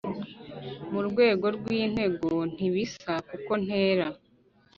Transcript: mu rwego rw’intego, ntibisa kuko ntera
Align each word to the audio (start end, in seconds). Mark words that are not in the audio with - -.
mu 0.91 1.01
rwego 1.09 1.45
rw’intego, 1.57 2.27
ntibisa 2.53 3.13
kuko 3.29 3.51
ntera 3.63 4.07